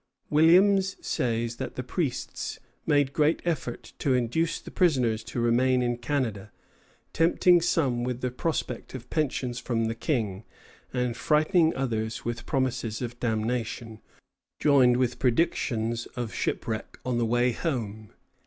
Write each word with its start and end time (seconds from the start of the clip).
Williams 0.31 0.95
says 1.05 1.57
that 1.57 1.75
the 1.75 1.83
priests 1.83 2.57
made 2.87 3.13
great 3.13 3.39
efforts 3.45 3.91
to 3.99 4.15
induce 4.15 4.59
the 4.59 4.71
prisoners 4.71 5.23
to 5.25 5.39
remain 5.39 5.83
in 5.83 5.95
Canada, 5.95 6.51
tempting 7.13 7.61
some 7.61 8.03
with 8.03 8.21
the 8.21 8.31
prospect 8.31 8.95
of 8.95 9.11
pensions 9.11 9.59
from 9.59 9.85
the 9.85 9.93
King, 9.93 10.43
and 10.91 11.15
frightening 11.15 11.75
others 11.75 12.25
with 12.25 12.47
promises 12.47 12.99
of 13.03 13.19
damnation, 13.19 14.01
joined 14.59 14.97
with 14.97 15.19
predictions 15.19 16.07
of 16.15 16.33
shipwreck 16.33 16.97
on 17.05 17.19
the 17.19 17.23
way 17.27 17.51
home. 17.51 18.11